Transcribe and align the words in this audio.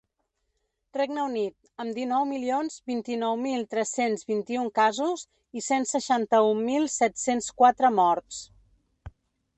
Regne 0.97 1.19
Unit, 1.31 1.53
amb 1.83 1.95
dinou 1.97 2.25
milions 2.29 2.79
vint-i-nou 2.93 3.37
mil 3.43 3.67
tres-cents 3.75 4.27
vint-i-un 4.33 4.73
casos 4.81 5.27
i 5.61 5.63
cent 5.69 5.89
seixanta-un 5.93 6.67
mil 6.71 6.91
set-cents 6.99 7.55
quatre 7.63 7.97
morts. 8.03 8.45